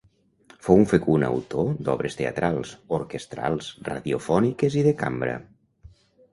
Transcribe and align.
Fou 0.67 0.79
un 0.83 0.87
fecund 0.93 1.27
autor 1.27 1.69
d'obres 1.89 2.17
teatrals, 2.21 2.73
orquestrals, 3.01 3.71
radiofòniques 3.93 4.83
i 4.83 4.87
de 4.91 4.99
cambra. 5.07 5.41